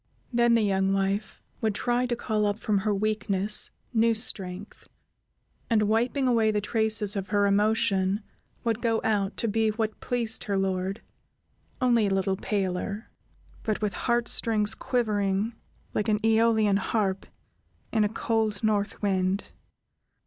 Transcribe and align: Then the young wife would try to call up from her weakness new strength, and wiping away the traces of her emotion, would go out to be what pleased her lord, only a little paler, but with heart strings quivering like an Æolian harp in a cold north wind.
Then 0.33 0.55
the 0.55 0.63
young 0.63 0.93
wife 0.93 1.43
would 1.61 1.75
try 1.75 2.07
to 2.07 2.15
call 2.15 2.47
up 2.47 2.57
from 2.57 2.79
her 2.79 2.91
weakness 2.95 3.69
new 3.93 4.15
strength, 4.15 4.87
and 5.69 5.83
wiping 5.83 6.27
away 6.27 6.49
the 6.49 6.59
traces 6.59 7.15
of 7.15 7.27
her 7.27 7.45
emotion, 7.45 8.23
would 8.63 8.81
go 8.81 8.99
out 9.03 9.37
to 9.37 9.47
be 9.47 9.69
what 9.69 9.99
pleased 9.99 10.45
her 10.45 10.57
lord, 10.57 11.03
only 11.79 12.07
a 12.07 12.13
little 12.15 12.35
paler, 12.35 13.11
but 13.61 13.79
with 13.83 13.93
heart 13.93 14.27
strings 14.27 14.73
quivering 14.73 15.53
like 15.93 16.09
an 16.09 16.17
Æolian 16.21 16.79
harp 16.79 17.27
in 17.91 18.03
a 18.03 18.09
cold 18.09 18.63
north 18.63 18.99
wind. 19.03 19.51